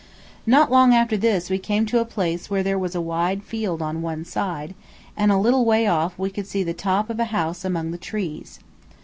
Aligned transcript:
Not 0.47 0.71
long 0.71 0.95
after 0.95 1.15
this 1.15 1.51
we 1.51 1.59
came 1.59 1.85
to 1.85 1.99
a 1.99 2.05
place 2.05 2.49
where 2.49 2.63
there 2.63 2.79
was 2.79 2.95
a 2.95 2.99
wide 2.99 3.43
field 3.43 3.83
on 3.83 4.01
one 4.01 4.25
side, 4.25 4.73
and 5.15 5.31
a 5.31 5.37
little 5.37 5.63
way 5.63 5.85
off 5.85 6.17
we 6.17 6.31
could 6.31 6.47
see 6.47 6.63
the 6.63 6.73
top 6.73 7.11
of 7.11 7.19
a 7.19 7.25
house 7.25 7.63
among 7.63 7.91
the 7.91 7.99
trees. 7.99 8.57